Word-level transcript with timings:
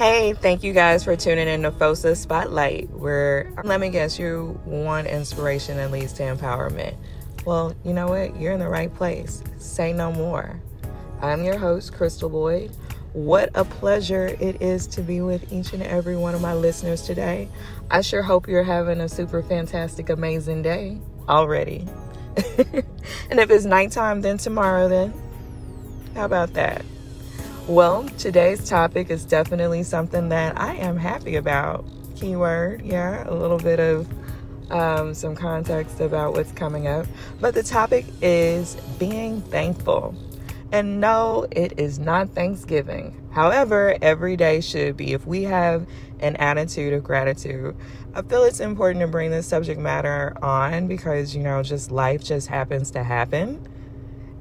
Hey, 0.00 0.32
thank 0.32 0.62
you 0.62 0.72
guys 0.72 1.04
for 1.04 1.14
tuning 1.14 1.46
in 1.46 1.60
to 1.64 1.70
FOSA 1.70 2.16
Spotlight, 2.16 2.88
where 2.88 3.52
let 3.64 3.80
me 3.80 3.90
guess, 3.90 4.18
you 4.18 4.58
want 4.64 5.06
inspiration 5.06 5.76
that 5.76 5.90
leads 5.90 6.14
to 6.14 6.22
empowerment. 6.22 6.96
Well, 7.44 7.74
you 7.84 7.92
know 7.92 8.08
what? 8.08 8.40
You're 8.40 8.54
in 8.54 8.60
the 8.60 8.68
right 8.70 8.94
place. 8.94 9.42
Say 9.58 9.92
no 9.92 10.10
more. 10.10 10.58
I'm 11.20 11.44
your 11.44 11.58
host, 11.58 11.92
Crystal 11.92 12.30
Boyd. 12.30 12.70
What 13.12 13.50
a 13.54 13.62
pleasure 13.62 14.34
it 14.40 14.62
is 14.62 14.86
to 14.86 15.02
be 15.02 15.20
with 15.20 15.52
each 15.52 15.74
and 15.74 15.82
every 15.82 16.16
one 16.16 16.34
of 16.34 16.40
my 16.40 16.54
listeners 16.54 17.02
today. 17.02 17.50
I 17.90 18.00
sure 18.00 18.22
hope 18.22 18.48
you're 18.48 18.62
having 18.62 19.02
a 19.02 19.08
super 19.10 19.42
fantastic, 19.42 20.08
amazing 20.08 20.62
day 20.62 20.96
already. 21.28 21.86
and 22.56 23.38
if 23.38 23.50
it's 23.50 23.66
nighttime, 23.66 24.22
then 24.22 24.38
tomorrow, 24.38 24.88
then 24.88 25.12
how 26.14 26.24
about 26.24 26.54
that? 26.54 26.86
Well, 27.70 28.08
today's 28.18 28.68
topic 28.68 29.10
is 29.10 29.24
definitely 29.24 29.84
something 29.84 30.30
that 30.30 30.60
I 30.60 30.74
am 30.74 30.96
happy 30.96 31.36
about. 31.36 31.84
Keyword, 32.16 32.82
yeah, 32.84 33.22
a 33.28 33.32
little 33.32 33.58
bit 33.58 33.78
of 33.78 34.08
um, 34.72 35.14
some 35.14 35.36
context 35.36 36.00
about 36.00 36.32
what's 36.32 36.50
coming 36.50 36.88
up. 36.88 37.06
But 37.40 37.54
the 37.54 37.62
topic 37.62 38.06
is 38.20 38.74
being 38.98 39.40
thankful. 39.40 40.16
And 40.72 41.00
no, 41.00 41.46
it 41.52 41.78
is 41.78 42.00
not 42.00 42.30
Thanksgiving. 42.30 43.14
However, 43.30 43.96
every 44.02 44.34
day 44.34 44.60
should 44.60 44.96
be. 44.96 45.12
If 45.12 45.24
we 45.24 45.44
have 45.44 45.86
an 46.18 46.34
attitude 46.38 46.92
of 46.92 47.04
gratitude, 47.04 47.76
I 48.16 48.22
feel 48.22 48.42
it's 48.42 48.58
important 48.58 49.02
to 49.02 49.06
bring 49.06 49.30
this 49.30 49.46
subject 49.46 49.78
matter 49.78 50.36
on 50.42 50.88
because, 50.88 51.36
you 51.36 51.42
know, 51.44 51.62
just 51.62 51.92
life 51.92 52.24
just 52.24 52.48
happens 52.48 52.90
to 52.90 53.04
happen. 53.04 53.64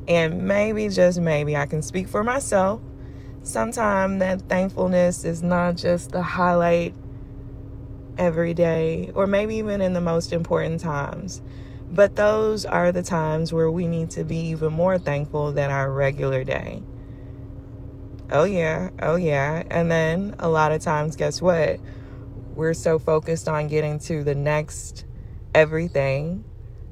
And 0.07 0.47
maybe, 0.47 0.89
just 0.89 1.19
maybe, 1.19 1.55
I 1.55 1.67
can 1.67 1.83
speak 1.83 2.07
for 2.07 2.23
myself 2.23 2.81
sometimes 3.43 4.19
that 4.19 4.41
thankfulness 4.43 5.23
is 5.23 5.41
not 5.41 5.75
just 5.75 6.11
the 6.11 6.21
highlight 6.21 6.93
every 8.17 8.53
day 8.53 9.11
or 9.15 9.25
maybe 9.25 9.55
even 9.55 9.81
in 9.81 9.93
the 9.93 10.01
most 10.01 10.33
important 10.33 10.81
times. 10.81 11.41
But 11.91 12.15
those 12.15 12.65
are 12.65 12.91
the 12.91 13.01
times 13.01 13.51
where 13.51 13.71
we 13.71 13.87
need 13.87 14.11
to 14.11 14.23
be 14.23 14.37
even 14.49 14.73
more 14.73 14.99
thankful 14.99 15.51
than 15.51 15.71
our 15.71 15.91
regular 15.91 16.43
day. 16.43 16.83
Oh, 18.31 18.43
yeah. 18.43 18.91
Oh, 19.01 19.15
yeah. 19.15 19.63
And 19.71 19.89
then 19.89 20.35
a 20.37 20.47
lot 20.47 20.71
of 20.71 20.81
times, 20.81 21.15
guess 21.15 21.41
what? 21.41 21.79
We're 22.53 22.75
so 22.75 22.99
focused 22.99 23.47
on 23.47 23.67
getting 23.67 23.97
to 24.01 24.23
the 24.23 24.35
next 24.35 25.05
everything, 25.55 26.43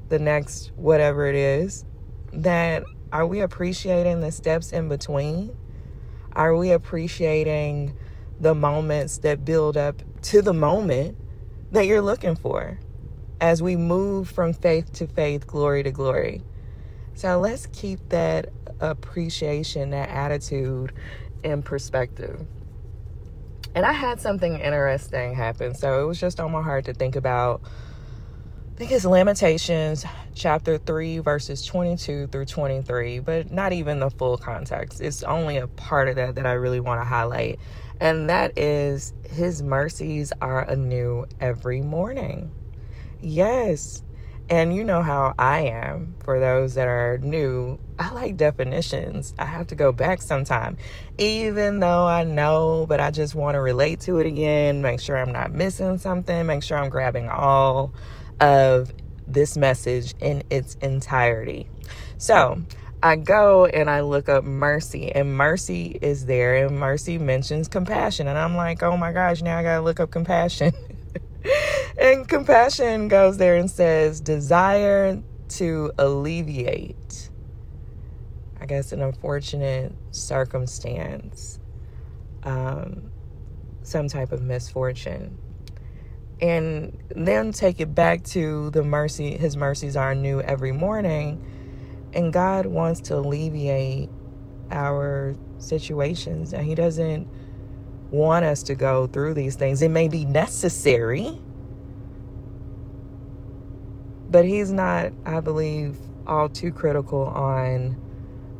the 0.08 0.18
next 0.18 0.72
whatever 0.74 1.26
it 1.26 1.36
is, 1.36 1.84
that 2.32 2.82
are 3.12 3.26
we 3.26 3.40
appreciating 3.40 4.20
the 4.20 4.32
steps 4.32 4.72
in 4.72 4.88
between? 4.88 5.56
Are 6.38 6.54
we 6.54 6.70
appreciating 6.70 7.96
the 8.38 8.54
moments 8.54 9.18
that 9.18 9.44
build 9.44 9.76
up 9.76 10.00
to 10.22 10.40
the 10.40 10.54
moment 10.54 11.18
that 11.72 11.86
you're 11.86 12.00
looking 12.00 12.36
for 12.36 12.78
as 13.40 13.60
we 13.60 13.74
move 13.74 14.30
from 14.30 14.52
faith 14.52 14.92
to 14.94 15.08
faith, 15.08 15.48
glory 15.48 15.82
to 15.82 15.90
glory? 15.90 16.42
So 17.14 17.40
let's 17.40 17.66
keep 17.66 17.98
that 18.10 18.50
appreciation, 18.78 19.90
that 19.90 20.10
attitude 20.10 20.92
in 21.42 21.60
perspective. 21.60 22.46
And 23.74 23.84
I 23.84 23.92
had 23.92 24.20
something 24.20 24.60
interesting 24.60 25.34
happen. 25.34 25.74
So 25.74 26.04
it 26.04 26.04
was 26.06 26.20
just 26.20 26.38
on 26.38 26.52
my 26.52 26.62
heart 26.62 26.84
to 26.84 26.94
think 26.94 27.16
about 27.16 27.62
It's 28.80 29.04
Lamentations 29.04 30.04
chapter 30.36 30.78
3, 30.78 31.18
verses 31.18 31.66
22 31.66 32.28
through 32.28 32.44
23, 32.44 33.18
but 33.18 33.50
not 33.50 33.72
even 33.72 33.98
the 33.98 34.08
full 34.08 34.38
context. 34.38 35.00
It's 35.00 35.24
only 35.24 35.56
a 35.56 35.66
part 35.66 36.08
of 36.08 36.14
that 36.14 36.36
that 36.36 36.46
I 36.46 36.52
really 36.52 36.78
want 36.78 37.00
to 37.00 37.04
highlight. 37.04 37.58
And 38.00 38.30
that 38.30 38.56
is, 38.56 39.14
His 39.28 39.64
mercies 39.64 40.32
are 40.40 40.62
anew 40.62 41.26
every 41.40 41.82
morning. 41.82 42.52
Yes. 43.20 44.04
And 44.48 44.74
you 44.74 44.84
know 44.84 45.02
how 45.02 45.34
I 45.36 45.62
am. 45.62 46.14
For 46.22 46.38
those 46.38 46.74
that 46.74 46.86
are 46.86 47.18
new, 47.18 47.80
I 47.98 48.12
like 48.12 48.36
definitions. 48.36 49.34
I 49.40 49.46
have 49.46 49.66
to 49.66 49.74
go 49.74 49.90
back 49.90 50.22
sometime, 50.22 50.76
even 51.18 51.80
though 51.80 52.06
I 52.06 52.22
know, 52.22 52.86
but 52.88 53.00
I 53.00 53.10
just 53.10 53.34
want 53.34 53.56
to 53.56 53.60
relate 53.60 54.00
to 54.02 54.20
it 54.20 54.26
again, 54.26 54.82
make 54.82 55.00
sure 55.00 55.18
I'm 55.18 55.32
not 55.32 55.52
missing 55.52 55.98
something, 55.98 56.46
make 56.46 56.62
sure 56.62 56.78
I'm 56.78 56.90
grabbing 56.90 57.28
all 57.28 57.92
of 58.40 58.92
this 59.26 59.56
message 59.56 60.14
in 60.20 60.42
its 60.50 60.74
entirety. 60.76 61.68
So 62.16 62.62
I 63.02 63.16
go 63.16 63.66
and 63.66 63.88
I 63.88 64.00
look 64.00 64.28
up 64.28 64.44
mercy, 64.44 65.12
and 65.12 65.36
mercy 65.36 65.98
is 66.00 66.26
there, 66.26 66.66
and 66.66 66.78
mercy 66.78 67.18
mentions 67.18 67.68
compassion. 67.68 68.26
And 68.26 68.38
I'm 68.38 68.56
like, 68.56 68.82
oh 68.82 68.96
my 68.96 69.12
gosh, 69.12 69.42
now 69.42 69.58
I 69.58 69.62
gotta 69.62 69.82
look 69.82 70.00
up 70.00 70.10
compassion. 70.10 70.72
and 71.98 72.28
compassion 72.28 73.08
goes 73.08 73.38
there 73.38 73.56
and 73.56 73.70
says, 73.70 74.20
desire 74.20 75.22
to 75.48 75.92
alleviate, 75.98 77.30
I 78.60 78.66
guess, 78.66 78.92
an 78.92 79.00
unfortunate 79.00 79.92
circumstance, 80.10 81.60
um, 82.42 83.10
some 83.82 84.08
type 84.08 84.32
of 84.32 84.42
misfortune 84.42 85.38
and 86.40 86.96
then 87.10 87.52
take 87.52 87.80
it 87.80 87.94
back 87.94 88.22
to 88.24 88.70
the 88.70 88.82
mercy 88.84 89.36
his 89.36 89.56
mercies 89.56 89.96
are 89.96 90.14
new 90.14 90.40
every 90.42 90.72
morning. 90.72 91.44
And 92.14 92.32
god 92.32 92.66
wants 92.66 93.00
to 93.02 93.16
alleviate 93.16 94.10
our 94.70 95.34
situations. 95.58 96.52
And 96.52 96.66
he 96.66 96.74
doesn't 96.74 97.28
want 98.10 98.44
us 98.44 98.62
to 98.64 98.74
go 98.74 99.06
through 99.06 99.34
these 99.34 99.56
things. 99.56 99.82
It 99.82 99.90
may 99.90 100.08
be 100.08 100.24
necessary 100.24 101.38
but 104.30 104.44
he's 104.44 104.70
not 104.70 105.12
i 105.24 105.40
believe 105.40 105.96
all 106.26 106.48
too 106.48 106.70
critical 106.70 107.26
on 107.26 107.96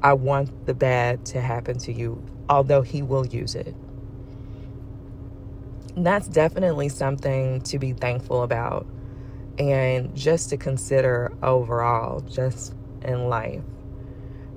i 0.02 0.12
want 0.12 0.66
the 0.66 0.74
bad 0.74 1.24
to 1.26 1.40
happen 1.40 1.78
to 1.78 1.92
you 1.92 2.22
although 2.48 2.82
he 2.82 3.02
will 3.02 3.26
use 3.26 3.54
it 3.54 3.74
that's 6.04 6.28
definitely 6.28 6.88
something 6.88 7.60
to 7.62 7.78
be 7.78 7.92
thankful 7.92 8.42
about 8.42 8.86
and 9.58 10.14
just 10.14 10.50
to 10.50 10.56
consider 10.56 11.32
overall, 11.42 12.20
just 12.20 12.74
in 13.02 13.28
life. 13.28 13.62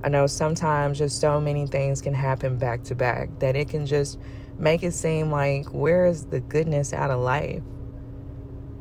I 0.04 0.08
know 0.08 0.26
sometimes 0.26 0.98
just 0.98 1.20
so 1.20 1.40
many 1.40 1.66
things 1.66 2.02
can 2.02 2.14
happen 2.14 2.56
back 2.56 2.82
to 2.84 2.94
back 2.94 3.38
that 3.38 3.56
it 3.56 3.68
can 3.68 3.86
just 3.86 4.18
make 4.58 4.82
it 4.82 4.92
seem 4.92 5.30
like 5.30 5.66
where 5.66 6.06
is 6.06 6.26
the 6.26 6.40
goodness 6.40 6.92
out 6.92 7.10
of 7.10 7.20
life? 7.20 7.62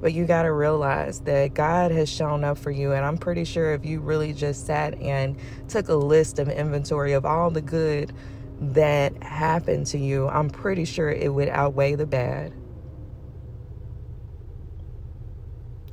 But 0.01 0.13
you 0.13 0.25
got 0.25 0.43
to 0.43 0.51
realize 0.51 1.19
that 1.21 1.53
God 1.53 1.91
has 1.91 2.09
shown 2.09 2.43
up 2.43 2.57
for 2.57 2.71
you. 2.71 2.93
And 2.93 3.05
I'm 3.05 3.19
pretty 3.19 3.45
sure 3.45 3.73
if 3.73 3.85
you 3.85 3.99
really 3.99 4.33
just 4.33 4.65
sat 4.65 4.99
and 4.99 5.35
took 5.67 5.89
a 5.89 5.95
list 5.95 6.39
of 6.39 6.49
inventory 6.49 7.13
of 7.13 7.23
all 7.23 7.51
the 7.51 7.61
good 7.61 8.11
that 8.61 9.23
happened 9.23 9.87
to 9.87 9.97
you, 9.97 10.27
I'm 10.27 10.49
pretty 10.49 10.85
sure 10.85 11.09
it 11.09 11.33
would 11.33 11.49
outweigh 11.49 11.95
the 11.95 12.05
bad. 12.05 12.53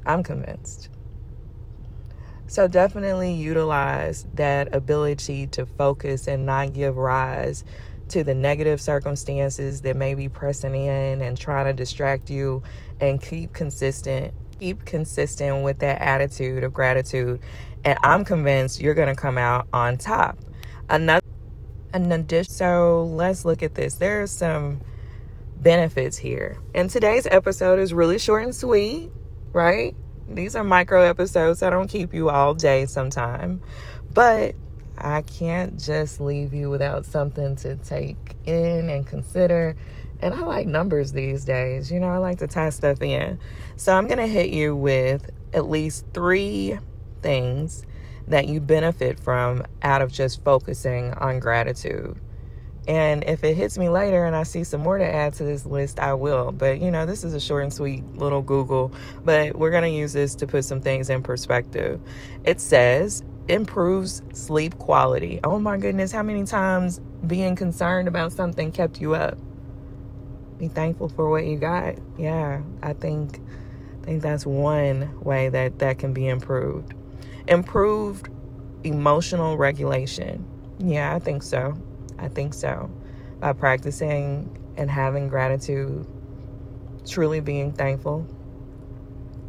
I'm 0.05 0.23
convinced. 0.23 0.91
So 2.47 2.69
definitely 2.69 3.33
utilize 3.33 4.27
that 4.35 4.75
ability 4.75 5.49
to 5.49 5.67
focus 5.67 6.29
and 6.29 6.47
not 6.47 6.73
give 6.73 6.97
rise 6.97 7.65
to 8.09 8.25
the 8.25 8.35
negative 8.35 8.81
circumstances 8.81 9.83
that 9.83 9.97
may 9.97 10.15
be 10.15 10.29
pressing 10.29 10.75
in 10.75 11.21
and 11.21 11.37
trying 11.37 11.67
to 11.67 11.73
distract 11.73 12.31
you 12.31 12.63
and 13.01 13.21
keep 13.21 13.53
consistent 13.53 14.33
keep 14.59 14.85
consistent 14.85 15.63
with 15.63 15.79
that 15.79 16.01
attitude 16.01 16.65
of 16.65 16.73
gratitude 16.73 17.39
and 17.85 17.99
i'm 18.03 18.25
convinced 18.25 18.81
you're 18.81 18.95
going 18.95 19.15
to 19.15 19.21
come 19.21 19.39
out 19.39 19.69
on 19.73 19.97
top 19.97 20.39
another 20.89 21.28
an 21.93 22.11
addition. 22.13 22.53
So 22.53 23.05
let's 23.05 23.45
look 23.45 23.63
at 23.63 23.75
this. 23.75 23.97
There 23.97 24.23
are 24.23 24.27
some 24.27 24.81
benefits 25.57 26.17
here. 26.17 26.59
And 26.75 26.89
today's 26.89 27.27
episode 27.27 27.79
is 27.79 27.93
really 27.93 28.19
short 28.19 28.45
and 28.45 28.55
sweet, 28.55 29.11
right? 29.53 29.95
These 30.29 30.55
are 30.57 30.65
micro 30.65 31.03
episodes. 31.03 31.63
I 31.63 31.71
don't 31.71 31.89
keep 31.89 32.13
you 32.13 32.31
all 32.31 32.55
day 32.55 32.87
sometime. 32.87 33.61
But 34.13 34.55
I 34.97 35.23
can't 35.23 35.79
just 35.79 36.21
leave 36.21 36.53
you 36.53 36.71
without 36.71 37.05
something 37.05 37.57
to 37.57 37.77
take 37.77 38.37
in 38.45 38.91
and 38.91 39.07
consider. 39.07 39.77
And 40.21 40.35
I 40.35 40.41
like 40.41 40.67
numbers 40.67 41.13
these 41.13 41.45
days. 41.45 41.91
You 41.91 42.01
know, 42.01 42.09
I 42.09 42.19
like 42.19 42.39
to 42.39 42.47
tie 42.47 42.71
stuff 42.71 43.01
in. 43.01 43.39
So 43.77 43.95
I'm 43.97 44.07
going 44.07 44.19
to 44.19 44.27
hit 44.27 44.51
you 44.51 44.75
with 44.75 45.31
at 45.55 45.69
least 45.69 46.05
three 46.13 46.79
things 47.23 47.85
that 48.31 48.49
you 48.49 48.61
benefit 48.61 49.19
from 49.21 49.65
out 49.83 50.03
of 50.03 50.13
just 50.13 50.43
focusing 50.45 51.13
on 51.15 51.41
gratitude. 51.41 52.19
And 52.87 53.23
if 53.25 53.45
it 53.45 53.55
hits 53.55 53.77
me 53.77 53.91
later 53.91 54.25
and 54.25 54.35
I 54.35 54.45
see 54.45 54.65
some 54.65 54.81
more 54.81 54.97
to 54.97 55.05
add 55.05 55.35
to 55.35 55.45
this 55.45 55.67
list, 55.67 56.01
I 56.01 56.15
will. 56.15 56.53
But 56.53 56.81
you 56.81 56.91
know, 56.91 57.05
this 57.05 57.23
is 57.23 57.35
a 57.35 57.41
short 57.41 57.63
and 57.63 57.73
sweet 57.73 58.03
little 58.15 58.41
Google, 58.41 58.93
but 59.25 59.57
we're 59.57 59.71
going 59.71 59.83
to 59.83 59.91
use 59.91 60.15
this 60.15 60.35
to 60.37 60.47
put 60.47 60.65
some 60.65 60.81
things 60.81 61.11
in 61.11 61.23
perspective. 61.23 62.01
It 62.45 62.61
says 62.61 63.23
improves 63.47 64.23
sleep 64.33 64.79
quality. 64.79 65.41
Oh 65.45 65.59
my 65.59 65.77
goodness, 65.77 66.13
how 66.13 66.23
many 66.23 66.45
times 66.45 67.01
being 67.27 67.57
concerned 67.57 68.09
about 68.09 68.33
something 68.33 68.73
kept 68.73 69.01
you 69.01 69.15
up? 69.15 69.37
Be 70.59 70.69
thankful 70.69 71.11
for 71.11 71.29
what 71.29 71.45
you 71.45 71.59
got. 71.59 71.97
Yeah, 72.17 72.63
I 72.83 72.95
think 72.95 73.41
I 74.01 74.05
think 74.05 74.23
that's 74.23 74.47
one 74.47 75.21
way 75.23 75.51
that 75.51 75.79
that 75.81 75.99
can 75.99 76.15
be 76.15 76.27
improved. 76.27 76.95
Improved 77.49 78.29
emotional 78.85 79.57
regulation. 79.57 80.47
Yeah, 80.79 81.15
I 81.15 81.19
think 81.19 81.43
so. 81.43 81.77
I 82.19 82.29
think 82.29 82.55
so. 82.55 82.91
By 83.41 83.53
practicing 83.53 84.57
and 84.77 84.91
having 84.91 85.29
gratitude, 85.29 86.07
truly 87.07 87.41
being 87.41 87.73
thankful. 87.73 88.27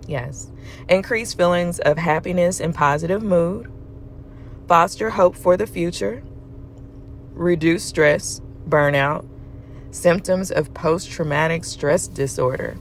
Yes. 0.07 0.51
Increase 0.87 1.33
feelings 1.33 1.79
of 1.79 1.97
happiness 1.97 2.59
and 2.59 2.73
positive 2.73 3.21
mood. 3.21 3.71
Foster 4.67 5.11
hope 5.11 5.35
for 5.35 5.57
the 5.57 5.67
future. 5.67 6.23
Reduce 7.33 7.83
stress, 7.83 8.41
burnout, 8.67 9.25
symptoms 9.91 10.51
of 10.51 10.73
post 10.73 11.09
traumatic 11.11 11.63
stress 11.63 12.07
disorder. 12.07 12.77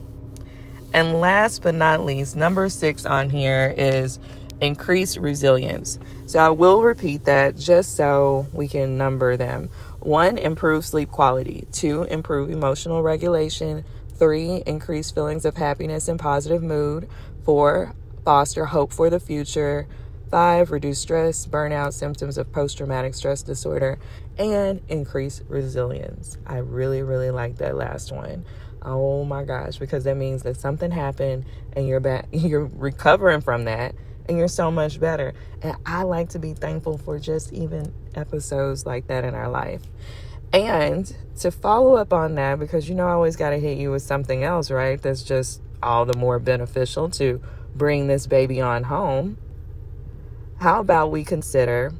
And 0.92 1.20
last 1.20 1.62
but 1.62 1.74
not 1.74 2.04
least, 2.04 2.34
number 2.34 2.68
six 2.68 3.04
on 3.04 3.30
here 3.30 3.74
is 3.76 4.18
increase 4.60 5.16
resilience. 5.16 5.98
So 6.26 6.38
I 6.38 6.50
will 6.50 6.82
repeat 6.82 7.24
that 7.24 7.56
just 7.56 7.96
so 7.96 8.46
we 8.52 8.68
can 8.68 8.98
number 8.98 9.36
them. 9.36 9.70
One, 10.00 10.38
improve 10.38 10.84
sleep 10.84 11.10
quality. 11.10 11.66
Two, 11.72 12.04
improve 12.04 12.50
emotional 12.50 13.02
regulation. 13.02 13.84
Three, 14.14 14.62
increase 14.66 15.10
feelings 15.10 15.44
of 15.44 15.56
happiness 15.56 16.08
and 16.08 16.18
positive 16.18 16.62
mood. 16.62 17.08
Four, 17.44 17.94
foster 18.24 18.66
hope 18.66 18.92
for 18.92 19.10
the 19.10 19.20
future. 19.20 19.86
Five, 20.30 20.70
reduce 20.70 20.98
stress, 20.98 21.46
burnout, 21.46 21.94
symptoms 21.94 22.36
of 22.36 22.52
post 22.52 22.76
traumatic 22.76 23.14
stress 23.14 23.42
disorder, 23.42 23.98
and 24.36 24.82
increase 24.88 25.40
resilience. 25.48 26.36
I 26.46 26.58
really, 26.58 27.02
really 27.02 27.30
like 27.30 27.56
that 27.58 27.76
last 27.76 28.12
one. 28.12 28.44
Oh 28.82 29.24
my 29.24 29.44
gosh, 29.44 29.78
because 29.78 30.04
that 30.04 30.16
means 30.16 30.42
that 30.42 30.56
something 30.56 30.90
happened 30.90 31.46
and 31.72 31.88
you're 31.88 32.00
back, 32.00 32.26
you're 32.32 32.66
recovering 32.66 33.40
from 33.40 33.64
that 33.64 33.94
and 34.28 34.36
you're 34.36 34.48
so 34.48 34.70
much 34.70 35.00
better. 35.00 35.34
And 35.62 35.76
I 35.86 36.02
like 36.02 36.30
to 36.30 36.38
be 36.38 36.52
thankful 36.52 36.98
for 36.98 37.18
just 37.18 37.52
even 37.52 37.92
episodes 38.14 38.84
like 38.84 39.06
that 39.06 39.24
in 39.24 39.34
our 39.34 39.48
life. 39.48 39.82
And 40.52 41.14
to 41.40 41.50
follow 41.50 41.94
up 41.94 42.12
on 42.12 42.34
that, 42.36 42.58
because 42.58 42.88
you 42.88 42.94
know, 42.94 43.06
I 43.06 43.12
always 43.12 43.36
got 43.36 43.50
to 43.50 43.58
hit 43.58 43.78
you 43.78 43.90
with 43.90 44.02
something 44.02 44.44
else, 44.44 44.70
right? 44.70 45.00
That's 45.00 45.22
just 45.22 45.62
all 45.82 46.04
the 46.04 46.16
more 46.16 46.38
beneficial 46.38 47.08
to 47.10 47.40
bring 47.74 48.06
this 48.06 48.26
baby 48.26 48.60
on 48.60 48.84
home. 48.84 49.38
How 50.60 50.80
about 50.80 51.10
we 51.10 51.24
consider 51.24 51.92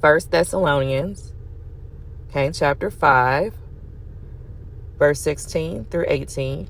First 0.00 0.30
Thessalonians, 0.30 1.32
okay, 2.28 2.50
chapter 2.52 2.90
5, 2.90 3.54
verse 4.98 5.20
16 5.20 5.86
through 5.86 6.06
18. 6.08 6.68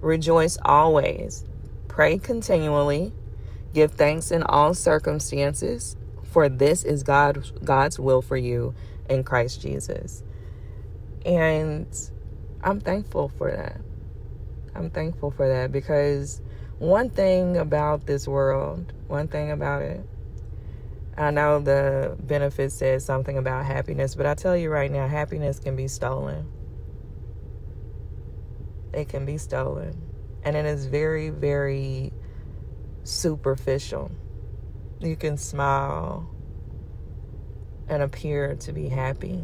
Rejoice 0.00 0.58
always, 0.64 1.44
pray 1.88 2.18
continually 2.18 3.12
Give 3.76 3.90
thanks 3.90 4.30
in 4.30 4.42
all 4.42 4.72
circumstances, 4.72 5.98
for 6.22 6.48
this 6.48 6.82
is 6.82 7.02
God 7.02 7.46
God's 7.62 8.00
will 8.00 8.22
for 8.22 8.38
you 8.38 8.74
in 9.10 9.22
Christ 9.22 9.60
Jesus. 9.60 10.22
And 11.26 11.86
I'm 12.62 12.80
thankful 12.80 13.28
for 13.36 13.52
that. 13.52 13.82
I'm 14.74 14.88
thankful 14.88 15.30
for 15.30 15.46
that 15.46 15.72
because 15.72 16.40
one 16.78 17.10
thing 17.10 17.58
about 17.58 18.06
this 18.06 18.26
world, 18.26 18.94
one 19.08 19.28
thing 19.28 19.50
about 19.50 19.82
it, 19.82 20.00
I 21.18 21.30
know 21.30 21.60
the 21.60 22.16
benefit 22.18 22.72
says 22.72 23.04
something 23.04 23.36
about 23.36 23.66
happiness, 23.66 24.14
but 24.14 24.24
I 24.24 24.32
tell 24.32 24.56
you 24.56 24.70
right 24.70 24.90
now, 24.90 25.06
happiness 25.06 25.58
can 25.58 25.76
be 25.76 25.86
stolen. 25.86 26.50
It 28.94 29.10
can 29.10 29.26
be 29.26 29.36
stolen. 29.36 30.00
And 30.44 30.56
it 30.56 30.64
is 30.64 30.86
very, 30.86 31.28
very 31.28 32.14
superficial. 33.06 34.10
You 35.00 35.16
can 35.16 35.36
smile 35.36 36.28
and 37.88 38.02
appear 38.02 38.56
to 38.56 38.72
be 38.72 38.88
happy. 38.88 39.42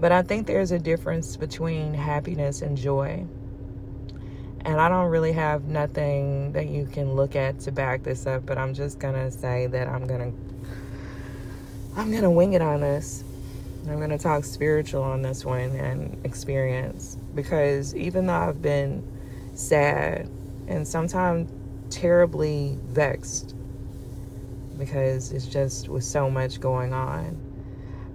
But 0.00 0.12
I 0.12 0.22
think 0.22 0.46
there's 0.46 0.70
a 0.70 0.78
difference 0.78 1.36
between 1.36 1.92
happiness 1.92 2.62
and 2.62 2.76
joy. 2.76 3.26
And 4.60 4.80
I 4.80 4.88
don't 4.88 5.10
really 5.10 5.32
have 5.32 5.64
nothing 5.64 6.52
that 6.52 6.68
you 6.68 6.86
can 6.86 7.14
look 7.14 7.34
at 7.34 7.58
to 7.60 7.72
back 7.72 8.02
this 8.04 8.26
up, 8.26 8.46
but 8.46 8.58
I'm 8.58 8.74
just 8.74 8.98
going 8.98 9.14
to 9.14 9.30
say 9.30 9.66
that 9.68 9.88
I'm 9.88 10.06
going 10.06 10.32
to 10.32 10.38
I'm 11.96 12.10
going 12.12 12.22
to 12.22 12.30
wing 12.30 12.52
it 12.52 12.62
on 12.62 12.80
this. 12.80 13.24
I'm 13.88 13.96
going 13.96 14.10
to 14.10 14.18
talk 14.18 14.44
spiritual 14.44 15.02
on 15.02 15.22
this 15.22 15.44
one 15.44 15.74
and 15.74 16.24
experience 16.24 17.16
because 17.34 17.94
even 17.96 18.26
though 18.26 18.34
I've 18.34 18.62
been 18.62 19.02
sad 19.58 20.30
and 20.68 20.86
sometimes 20.86 21.50
terribly 21.90 22.78
vexed 22.84 23.54
because 24.78 25.32
it's 25.32 25.46
just 25.46 25.88
with 25.88 26.04
so 26.04 26.30
much 26.30 26.60
going 26.60 26.92
on. 26.92 27.36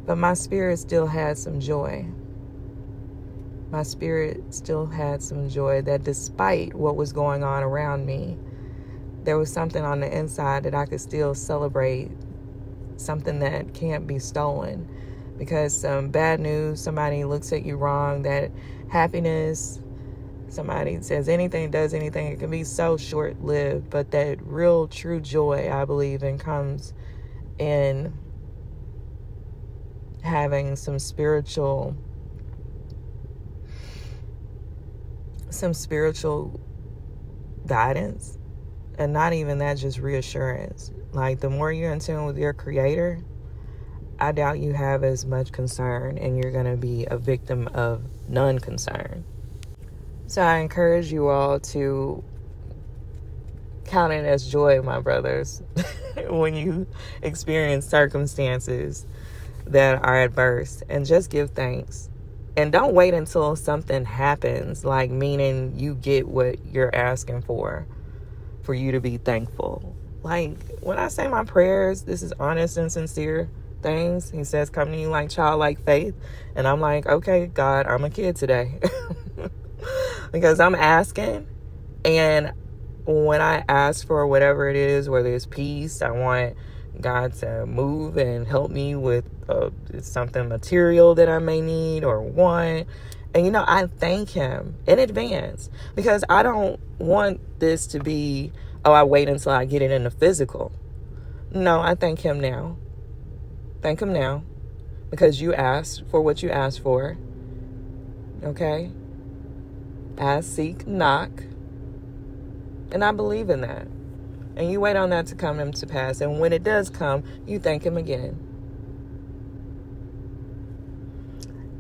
But 0.06 0.18
my 0.18 0.34
spirit 0.34 0.80
still 0.80 1.08
had 1.08 1.38
some 1.38 1.60
joy. 1.60 2.06
My 3.72 3.84
spirit 3.84 4.54
still 4.54 4.86
had 4.86 5.22
some 5.22 5.50
joy 5.50 5.82
that 5.82 6.04
despite 6.04 6.74
what 6.76 6.96
was 6.96 7.12
going 7.12 7.44
on 7.44 7.64
around 7.64 8.06
me, 8.06 8.38
there 9.24 9.38
was 9.38 9.52
something 9.52 9.84
on 9.84 10.00
the 10.00 10.18
inside 10.18 10.64
that 10.64 10.76
I 10.76 10.86
could 10.86 11.02
still 11.02 11.34
celebrate, 11.34 12.12
something 12.98 13.40
that 13.40 13.74
can't 13.74 14.06
be 14.06 14.20
stolen. 14.20 14.88
Because 15.38 15.76
some 15.76 16.10
bad 16.10 16.40
news, 16.40 16.82
somebody 16.82 17.24
looks 17.24 17.52
at 17.52 17.66
you 17.66 17.76
wrong, 17.76 18.22
that 18.22 18.52
happiness, 18.90 19.82
somebody 20.54 21.02
says 21.02 21.28
anything, 21.28 21.72
does 21.72 21.94
anything, 21.94 22.28
it 22.28 22.40
can 22.40 22.52
be 22.52 22.64
so 22.64 22.98
short 22.98 23.42
lived. 23.44 23.90
But 23.90 24.12
that 24.12 24.40
real, 24.42 24.88
true 24.88 25.20
joy, 25.20 25.70
I 25.72 25.86
believe, 25.86 26.24
in 26.24 26.38
comes 26.38 26.94
in 27.60 28.14
having 30.24 30.76
some 30.76 31.00
spiritual 31.00 31.96
some 35.50 35.74
spiritual 35.74 36.60
guidance 37.68 38.38
and 38.98 39.14
not 39.14 39.34
even 39.34 39.60
that 39.60 39.78
just 39.78 40.00
reassurance 40.00 40.92
like 41.12 41.40
the 41.40 41.50
more 41.50 41.72
you're 41.72 41.92
in 41.92 42.00
tune 42.00 42.26
with 42.26 42.38
your 42.38 42.54
creator 42.54 43.22
i 44.20 44.32
doubt 44.32 44.60
you 44.60 44.74
have 44.74 45.04
as 45.04 45.26
much 45.26 45.52
concern 45.52 46.18
and 46.18 46.38
you're 46.38 46.52
going 46.52 46.66
to 46.66 46.78
be 46.78 47.06
a 47.12 47.18
victim 47.18 47.68
of 47.74 48.04
none 48.28 48.58
concern 48.58 49.24
so 50.28 50.42
I 50.42 50.58
encourage 50.58 51.12
you 51.12 51.28
all 51.28 51.60
to 51.60 52.24
count 53.86 54.14
it 54.14 54.26
as 54.26 54.50
joy, 54.50 54.82
my 54.82 55.00
brothers, 55.00 55.62
when 56.30 56.56
you 56.56 56.88
experience 57.22 57.88
circumstances 57.88 59.06
that 59.68 60.04
are 60.04 60.22
adverse 60.22 60.84
and 60.90 61.06
just 61.06 61.30
give 61.30 61.52
thanks. 61.52 62.10
And 62.56 62.72
don't 62.72 62.94
wait 62.94 63.14
until 63.14 63.56
something 63.56 64.06
happens, 64.06 64.86
like 64.86 65.10
meaning 65.10 65.74
you 65.76 65.96
get 65.96 66.28
what 66.28 66.64
you're 66.66 66.94
asking 66.96 67.42
for, 67.42 67.88
for 68.62 68.74
you 68.74 68.92
to 68.92 69.00
be 69.00 69.18
thankful. 69.18 69.96
Like 70.22 70.58
when 70.82 71.00
I 71.00 71.08
say 71.08 71.28
my 71.28 71.44
prayers, 71.44 72.04
this 72.04 72.22
is 72.22 72.32
honest 72.34 72.78
and 72.78 72.92
sincere 72.92 73.50
things. 73.82 74.30
He 74.30 74.44
says, 74.44 74.70
Come 74.70 74.92
to 74.92 74.98
you 74.98 75.10
like 75.10 75.30
childlike 75.30 75.84
faith. 75.84 76.16
And 76.56 76.68
I'm 76.68 76.80
like, 76.80 77.06
Okay, 77.08 77.48
God, 77.48 77.88
I'm 77.88 78.04
a 78.04 78.10
kid 78.10 78.36
today. 78.36 78.80
because 80.32 80.60
I'm 80.60 80.76
asking 80.76 81.48
and 82.06 82.54
when 83.06 83.42
I 83.42 83.64
ask 83.68 84.06
for 84.06 84.26
whatever 84.28 84.70
it 84.70 84.76
is, 84.76 85.10
whether 85.10 85.34
it's 85.34 85.46
peace, 85.46 86.02
I 86.02 86.12
want 86.12 86.56
God 87.00 87.34
to 87.36 87.66
move 87.66 88.18
and 88.18 88.48
help 88.48 88.72
me 88.72 88.96
with 88.96 89.26
uh, 89.50 89.70
something 90.02 90.48
material 90.48 91.16
that 91.16 91.28
I 91.30 91.40
may 91.40 91.62
need 91.62 92.04
or 92.04 92.22
want. 92.22 92.88
And 93.34 93.46
you 93.46 93.52
know, 93.52 93.66
I 93.68 93.88
thank 93.88 94.30
Him 94.30 94.76
in 94.86 95.00
advance 95.00 95.70
because 95.96 96.24
I 96.30 96.44
don't 96.44 96.80
want 97.00 97.42
this 97.60 97.88
to 97.88 98.00
be, 98.00 98.52
oh, 98.86 98.94
I 98.94 99.04
wait 99.04 99.28
until 99.28 99.52
I 99.52 99.66
get 99.66 99.82
it 99.82 99.92
in 99.92 100.04
the 100.04 100.12
physical. 100.12 100.72
No, 101.52 101.82
I 101.82 101.96
thank 101.96 102.20
Him 102.20 102.40
now. 102.40 102.78
Thank 103.82 104.02
Him 104.02 104.14
now 104.14 104.44
because 105.10 105.42
you 105.42 105.54
asked 105.54 106.04
for 106.10 106.22
what 106.22 106.42
you 106.42 106.50
asked 106.50 106.82
for. 106.82 107.18
Okay? 108.44 108.92
Ask, 110.18 110.56
seek, 110.56 110.88
knock. 110.88 111.44
And 112.92 113.04
I 113.04 113.12
believe 113.12 113.50
in 113.50 113.62
that. 113.62 113.88
And 114.56 114.72
you 114.72 114.80
wait 114.80 114.96
on 114.96 115.10
that 115.10 115.28
to 115.28 115.36
come 115.36 115.72
to 115.72 115.88
pass. 115.88 116.22
And 116.22 116.40
when 116.40 116.54
it 116.54 116.64
does 116.64 116.90
come, 116.90 117.24
you 117.48 117.60
thank 117.60 117.84
Him 117.84 117.98
again. 117.98 118.38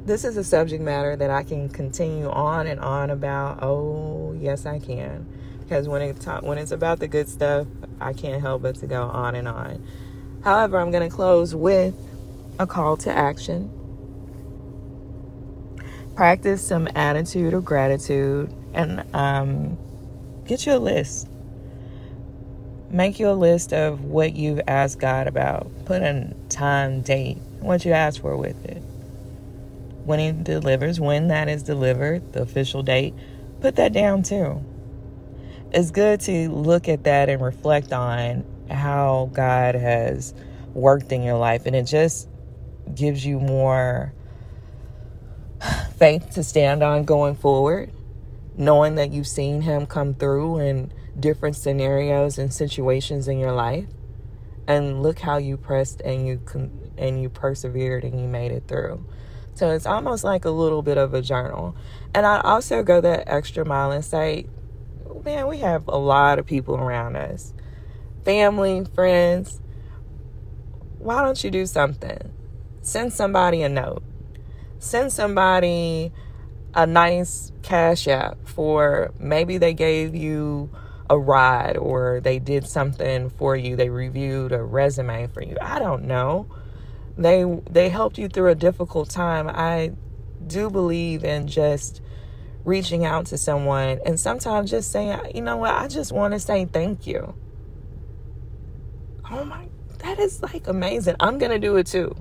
This 0.05 0.25
is 0.25 0.35
a 0.35 0.43
subject 0.43 0.83
matter 0.83 1.15
that 1.15 1.29
I 1.29 1.43
can 1.43 1.69
continue 1.69 2.29
on 2.29 2.67
and 2.67 2.79
on 2.79 3.09
about. 3.09 3.59
Oh, 3.61 4.35
yes, 4.37 4.65
I 4.65 4.79
can. 4.79 5.25
Because 5.59 5.87
when, 5.87 6.01
it 6.01 6.19
ta- 6.19 6.41
when 6.41 6.57
it's 6.57 6.71
about 6.71 6.99
the 6.99 7.07
good 7.07 7.29
stuff, 7.29 7.67
I 8.01 8.11
can't 8.11 8.41
help 8.41 8.63
but 8.63 8.75
to 8.77 8.87
go 8.87 9.03
on 9.03 9.35
and 9.35 9.47
on. 9.47 9.85
However, 10.43 10.79
I'm 10.79 10.91
going 10.91 11.09
to 11.09 11.15
close 11.15 11.55
with 11.55 11.95
a 12.59 12.67
call 12.67 12.97
to 12.97 13.15
action. 13.15 13.71
Practice 16.15 16.65
some 16.65 16.87
attitude 16.95 17.53
of 17.53 17.65
gratitude 17.65 18.53
and 18.73 19.03
um, 19.15 19.77
get 20.45 20.65
you 20.65 20.73
a 20.73 20.77
list. 20.79 21.27
Make 22.89 23.19
you 23.19 23.29
a 23.29 23.33
list 23.33 23.73
of 23.73 24.03
what 24.03 24.35
you've 24.35 24.61
asked 24.67 24.99
God 24.99 25.27
about. 25.27 25.67
Put 25.85 26.03
a 26.03 26.33
time, 26.49 27.01
date, 27.01 27.37
what 27.59 27.85
you 27.85 27.91
asked 27.91 28.21
for 28.21 28.37
with 28.37 28.63
it. 28.65 28.81
When 30.05 30.19
He 30.19 30.31
delivers, 30.31 30.99
when 30.99 31.29
that 31.29 31.49
is 31.49 31.63
delivered, 31.63 32.33
the 32.33 32.41
official 32.41 32.83
date, 32.83 33.15
put 33.61 33.77
that 33.77 33.93
down 33.93 34.21
too. 34.23 34.63
It's 35.71 35.89
good 35.89 36.19
to 36.21 36.49
look 36.49 36.87
at 36.87 37.05
that 37.05 37.29
and 37.29 37.41
reflect 37.41 37.91
on 37.91 38.45
how 38.69 39.31
God 39.33 39.73
has 39.73 40.35
worked 40.75 41.11
in 41.11 41.23
your 41.23 41.37
life, 41.37 41.65
and 41.65 41.75
it 41.75 41.83
just 41.83 42.27
gives 42.93 43.25
you 43.25 43.39
more 43.39 44.13
faith 45.97 46.31
to 46.31 46.43
stand 46.43 46.83
on 46.83 47.03
going 47.03 47.35
forward, 47.35 47.91
knowing 48.55 48.95
that 48.95 49.11
you've 49.11 49.27
seen 49.27 49.61
Him 49.61 49.85
come 49.85 50.13
through 50.13 50.59
in 50.59 50.91
different 51.19 51.55
scenarios 51.55 52.37
and 52.37 52.53
situations 52.53 53.27
in 53.27 53.39
your 53.39 53.51
life. 53.51 53.87
And 54.67 55.03
look 55.03 55.19
how 55.19 55.37
you 55.37 55.57
pressed 55.57 56.01
and 56.01 56.25
you 56.25 56.41
con- 56.45 56.91
and 56.97 57.21
you 57.21 57.29
persevered 57.29 58.03
and 58.03 58.19
you 58.19 58.27
made 58.27 58.51
it 58.51 58.63
through. 58.67 59.05
So 59.55 59.71
it's 59.71 59.85
almost 59.85 60.23
like 60.23 60.45
a 60.45 60.49
little 60.49 60.81
bit 60.81 60.97
of 60.97 61.13
a 61.13 61.21
journal. 61.21 61.75
And 62.13 62.25
I 62.25 62.39
also 62.41 62.81
go 62.81 63.01
that 63.01 63.23
extra 63.27 63.65
mile 63.65 63.91
and 63.91 64.03
say, 64.03 64.47
man, 65.23 65.47
we 65.47 65.59
have 65.59 65.87
a 65.87 65.97
lot 65.97 66.39
of 66.39 66.45
people 66.45 66.75
around 66.75 67.15
us 67.15 67.53
family, 68.23 68.85
friends. 68.95 69.59
Why 70.99 71.21
don't 71.21 71.43
you 71.43 71.51
do 71.51 71.65
something? 71.65 72.31
Send 72.81 73.11
somebody 73.11 73.61
a 73.63 73.69
note 73.69 74.03
send 74.83 75.11
somebody 75.11 76.11
a 76.73 76.85
nice 76.85 77.51
cash 77.61 78.07
app 78.07 78.37
for 78.45 79.11
maybe 79.19 79.57
they 79.57 79.73
gave 79.73 80.15
you 80.15 80.69
a 81.09 81.17
ride 81.17 81.77
or 81.77 82.19
they 82.21 82.39
did 82.39 82.67
something 82.67 83.29
for 83.29 83.55
you. 83.55 83.75
They 83.75 83.89
reviewed 83.89 84.51
a 84.51 84.61
resume 84.61 85.27
for 85.27 85.41
you. 85.41 85.57
I 85.61 85.79
don't 85.79 86.05
know. 86.05 86.47
They 87.17 87.45
they 87.69 87.89
helped 87.89 88.17
you 88.17 88.27
through 88.27 88.49
a 88.49 88.55
difficult 88.55 89.09
time. 89.09 89.47
I 89.47 89.93
do 90.45 90.69
believe 90.69 91.23
in 91.23 91.47
just 91.47 92.01
reaching 92.65 93.05
out 93.05 93.27
to 93.27 93.37
someone 93.37 93.99
and 94.05 94.19
sometimes 94.19 94.71
just 94.71 94.91
saying 94.91 95.19
you 95.35 95.41
know 95.41 95.57
what? 95.57 95.73
I 95.73 95.87
just 95.87 96.11
want 96.11 96.33
to 96.33 96.39
say 96.39 96.65
thank 96.65 97.05
you. 97.05 97.35
Oh 99.29 99.45
my 99.45 99.67
that 99.99 100.19
is 100.19 100.41
like 100.41 100.67
amazing. 100.67 101.15
I'm 101.19 101.37
gonna 101.37 101.59
do 101.59 101.77
it 101.77 101.87
too 101.87 102.15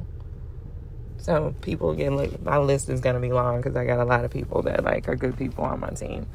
so 1.22 1.54
people 1.60 1.92
again, 1.92 2.36
my 2.42 2.58
list 2.58 2.88
is 2.88 3.00
gonna 3.00 3.20
be 3.20 3.30
long 3.30 3.58
because 3.58 3.76
I 3.76 3.84
got 3.84 4.00
a 4.00 4.04
lot 4.04 4.24
of 4.24 4.32
people 4.32 4.62
that 4.62 4.82
like 4.82 5.08
are 5.08 5.14
good 5.14 5.38
people 5.38 5.64
on 5.64 5.78
my 5.78 5.90
team. 5.90 6.26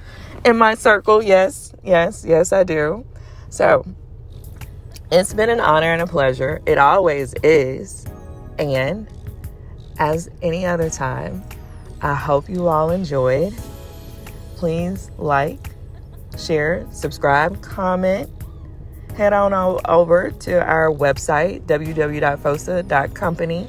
In 0.46 0.58
my 0.58 0.76
circle, 0.76 1.22
yes, 1.22 1.74
yes, 1.84 2.24
yes, 2.26 2.54
I 2.54 2.64
do. 2.64 3.06
So 3.50 3.86
it's 5.12 5.34
been 5.34 5.50
an 5.50 5.60
honor 5.60 5.92
and 5.92 6.02
a 6.02 6.08
pleasure. 6.08 6.62
It 6.66 6.78
always 6.78 7.34
is. 7.44 8.06
And 8.58 9.10
as 10.00 10.30
any 10.42 10.66
other 10.66 10.90
time, 10.90 11.44
I 12.02 12.16
hope 12.16 12.48
you 12.48 12.70
all 12.70 12.92
enjoyed. 12.92 13.54
Please 14.56 15.12
like, 15.18 15.72
share, 16.38 16.88
subscribe, 16.92 17.62
comment. 17.62 18.30
Head 19.18 19.34
on 19.34 19.54
over 19.86 20.32
to 20.32 20.66
our 20.66 20.90
website, 20.90 21.64
www.fosa.company 21.64 23.68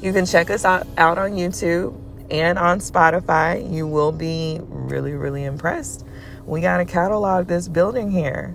you 0.00 0.12
can 0.12 0.26
check 0.26 0.50
us 0.50 0.64
out, 0.64 0.86
out 0.96 1.18
on 1.18 1.32
YouTube 1.32 1.98
and 2.30 2.58
on 2.58 2.78
Spotify. 2.78 3.72
You 3.72 3.86
will 3.86 4.12
be 4.12 4.60
really, 4.62 5.12
really 5.14 5.44
impressed. 5.44 6.04
We 6.46 6.60
got 6.60 6.78
to 6.78 6.84
catalog 6.84 7.46
this 7.46 7.68
building 7.68 8.10
here. 8.10 8.54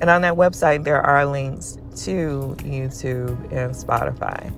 And 0.00 0.10
on 0.10 0.22
that 0.22 0.34
website, 0.34 0.84
there 0.84 1.00
are 1.00 1.26
links 1.26 1.78
to 2.04 2.56
YouTube 2.60 3.52
and 3.52 3.74
Spotify. 3.74 4.52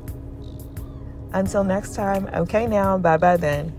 Until 1.33 1.65
next 1.65 1.95
time, 1.95 2.29
okay, 2.35 2.67
now, 2.67 2.99
bye 2.99 3.17
bye 3.17 3.37
then. 3.37 3.73